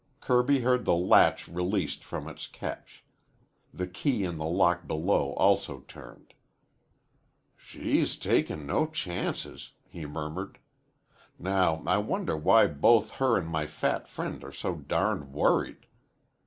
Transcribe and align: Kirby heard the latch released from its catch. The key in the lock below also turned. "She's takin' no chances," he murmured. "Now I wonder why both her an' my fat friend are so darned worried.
Kirby 0.19 0.61
heard 0.61 0.83
the 0.85 0.95
latch 0.95 1.47
released 1.47 2.03
from 2.03 2.27
its 2.27 2.47
catch. 2.47 3.03
The 3.71 3.85
key 3.85 4.23
in 4.23 4.37
the 4.37 4.47
lock 4.47 4.87
below 4.87 5.33
also 5.33 5.81
turned. 5.87 6.33
"She's 7.55 8.17
takin' 8.17 8.65
no 8.65 8.87
chances," 8.87 9.73
he 9.87 10.07
murmured. 10.07 10.57
"Now 11.37 11.83
I 11.85 11.99
wonder 11.99 12.35
why 12.35 12.65
both 12.65 13.11
her 13.21 13.37
an' 13.37 13.45
my 13.45 13.67
fat 13.67 14.07
friend 14.07 14.43
are 14.43 14.51
so 14.51 14.73
darned 14.73 15.31
worried. 15.33 15.85